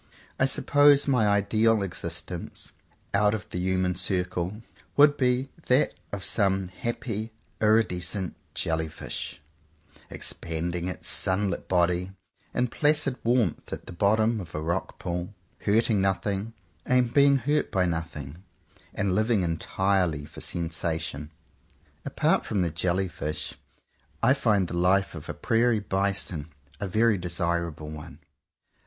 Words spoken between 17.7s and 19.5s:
by nothing— and living